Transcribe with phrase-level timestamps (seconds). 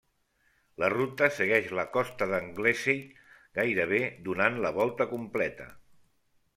[0.83, 3.05] La ruta segueix la costa d'Anglesey,
[3.61, 5.73] gairebé donant la volta completa.